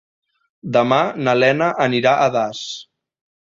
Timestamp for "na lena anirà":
1.27-2.15